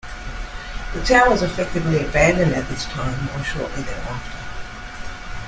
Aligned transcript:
The 0.95 1.03
town 1.03 1.29
was 1.29 1.43
effectively 1.43 2.03
abandoned 2.03 2.55
at 2.55 2.67
this 2.67 2.85
time 2.85 3.29
or 3.39 3.43
shortly 3.43 3.83
thereafter. 3.83 4.47